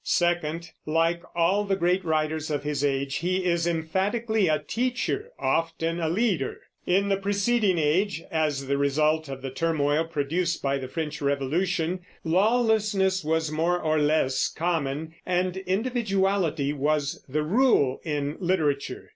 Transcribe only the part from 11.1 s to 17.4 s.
Revolution, lawlessness was more or less common, and individuality was